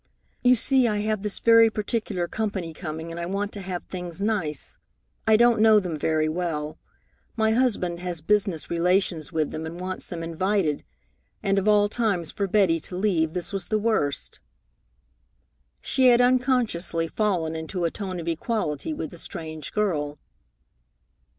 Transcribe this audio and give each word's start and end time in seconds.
You 0.41 0.55
see, 0.55 0.87
I 0.87 1.01
have 1.01 1.21
this 1.21 1.37
very 1.37 1.69
particular 1.69 2.27
company 2.27 2.73
coming, 2.73 3.11
and 3.11 3.19
I 3.19 3.27
want 3.27 3.51
to 3.51 3.61
have 3.61 3.83
things 3.83 4.19
nice. 4.19 4.75
I 5.27 5.37
don't 5.37 5.61
know 5.61 5.79
them 5.79 5.95
very 5.95 6.27
well. 6.27 6.79
My 7.35 7.51
husband 7.51 7.99
has 7.99 8.19
business 8.19 8.67
relations 8.71 9.31
with 9.31 9.51
them 9.51 9.63
and 9.67 9.79
wants 9.79 10.07
them 10.07 10.23
invited, 10.23 10.83
and 11.43 11.59
of 11.59 11.67
all 11.67 11.87
times 11.87 12.31
for 12.31 12.47
Betty 12.47 12.79
to 12.79 12.97
leave 12.97 13.33
this 13.35 13.53
was 13.53 13.67
the 13.67 13.77
worst!" 13.77 14.39
She 15.81 16.07
had 16.07 16.19
unconsciously 16.19 17.07
fallen 17.07 17.55
into 17.55 17.85
a 17.85 17.91
tone 17.91 18.19
of 18.19 18.27
equality 18.27 18.95
with 18.95 19.11
the 19.11 19.19
strange 19.19 19.71
girl. 19.71 20.17